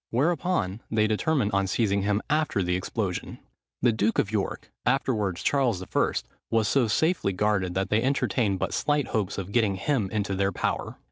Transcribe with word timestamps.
Whereupon, 0.09 0.81
they 0.89 1.05
determined 1.05 1.51
on 1.51 1.67
seizing 1.67 2.01
him 2.01 2.23
after 2.27 2.63
the 2.63 2.75
explosion. 2.75 3.37
The 3.83 3.91
duke 3.91 4.17
of 4.17 4.31
York, 4.31 4.71
afterwards 4.83 5.43
Charles 5.43 5.83
I., 5.83 6.13
was 6.49 6.67
so 6.67 6.87
safely 6.87 7.33
guarded, 7.33 7.75
that 7.75 7.91
they 7.91 8.01
entertained 8.01 8.57
but 8.57 8.73
slight 8.73 9.09
hopes 9.09 9.37
of 9.37 9.51
getting 9.51 9.75
him 9.75 10.09
into 10.09 10.33
their 10.33 10.51
power. 10.51 10.97